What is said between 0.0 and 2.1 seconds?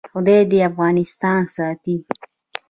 خدای دې افغانستان ساتي؟